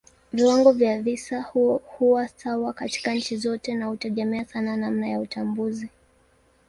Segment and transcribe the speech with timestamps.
[0.33, 1.41] Viwango vya visa
[1.99, 5.89] huwa sawa katika nchi zote na hutegemea sana namna ya utambuzi.